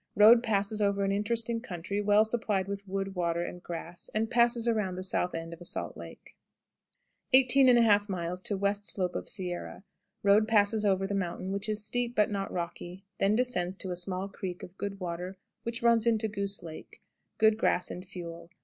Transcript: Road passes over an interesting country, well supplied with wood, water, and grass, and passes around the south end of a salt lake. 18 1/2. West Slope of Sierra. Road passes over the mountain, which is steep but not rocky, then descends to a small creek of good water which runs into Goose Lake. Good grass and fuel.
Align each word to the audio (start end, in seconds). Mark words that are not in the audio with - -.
Road 0.15 0.41
passes 0.41 0.81
over 0.81 1.03
an 1.03 1.11
interesting 1.11 1.61
country, 1.61 2.01
well 2.01 2.25
supplied 2.25 2.67
with 2.67 2.87
wood, 2.87 3.13
water, 3.13 3.43
and 3.45 3.61
grass, 3.61 4.09
and 4.15 4.31
passes 4.31 4.67
around 4.67 4.95
the 4.95 5.03
south 5.03 5.35
end 5.35 5.53
of 5.53 5.61
a 5.61 5.65
salt 5.65 5.95
lake. 5.95 6.35
18 7.33 7.67
1/2. 7.67 8.57
West 8.59 8.87
Slope 8.87 9.13
of 9.15 9.29
Sierra. 9.29 9.83
Road 10.23 10.47
passes 10.47 10.83
over 10.85 11.05
the 11.05 11.13
mountain, 11.13 11.51
which 11.51 11.69
is 11.69 11.85
steep 11.85 12.15
but 12.15 12.31
not 12.31 12.51
rocky, 12.51 13.03
then 13.19 13.35
descends 13.35 13.77
to 13.77 13.91
a 13.91 13.95
small 13.95 14.27
creek 14.27 14.63
of 14.63 14.75
good 14.75 14.99
water 14.99 15.37
which 15.61 15.83
runs 15.83 16.07
into 16.07 16.27
Goose 16.27 16.63
Lake. 16.63 16.99
Good 17.37 17.59
grass 17.59 17.91
and 17.91 18.03
fuel. 18.03 18.49